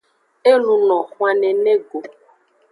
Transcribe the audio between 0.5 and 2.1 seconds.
E luno xwan nene go.